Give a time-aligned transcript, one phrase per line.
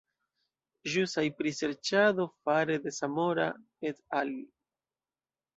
[0.93, 3.47] Ĵusaj priserĉado fare de Zamora
[3.91, 4.37] "et al.